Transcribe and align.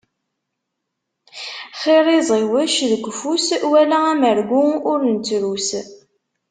Xir 1.79 2.05
iẓiwec 2.17 2.75
deg 2.91 3.03
ufus, 3.11 3.45
wala 3.71 3.97
amergu 4.11 4.63
ur 4.91 4.99
nettrus. 5.11 5.69